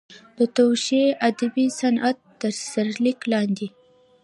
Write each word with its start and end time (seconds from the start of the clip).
د 0.37 0.39
توشیح 0.57 1.07
ادبي 1.29 1.65
صنعت 1.79 2.17
تر 2.39 2.51
سرلیک 2.71 3.19
لاندې. 3.31 3.67